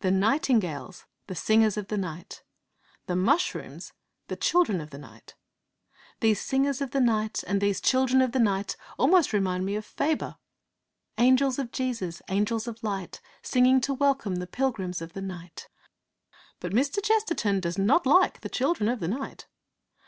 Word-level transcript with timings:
The 0.00 0.10
nightingales 0.10 1.04
the 1.28 1.36
singers 1.36 1.76
of 1.76 1.86
the 1.86 1.96
night! 1.96 2.42
The 3.06 3.14
mushrooms 3.14 3.92
the 4.26 4.34
children 4.34 4.80
of 4.80 4.90
the 4.90 4.98
night! 4.98 5.36
These 6.18 6.40
singers 6.40 6.80
of 6.80 6.90
the 6.90 6.98
night, 7.00 7.44
and 7.46 7.60
these 7.60 7.80
'children 7.80 8.20
of 8.22 8.32
the 8.32 8.40
night,' 8.40 8.76
almost 8.98 9.32
remind 9.32 9.64
me 9.64 9.76
of 9.76 9.86
Faber: 9.86 10.36
Angels 11.16 11.60
of 11.60 11.70
Jesus, 11.70 12.20
angels 12.28 12.66
of 12.66 12.82
light, 12.82 13.20
Singing 13.42 13.80
to 13.82 13.94
welcome 13.94 14.34
the 14.40 14.48
pilgrims 14.48 15.00
of 15.00 15.12
the 15.12 15.22
night! 15.22 15.68
But 16.58 16.72
Mr. 16.72 17.00
Chesterton 17.00 17.60
does 17.60 17.78
not 17.78 18.04
like 18.04 18.40
'the 18.40 18.48
children 18.48 18.88
of 18.88 18.98
the 18.98 19.06
night.' 19.06 19.46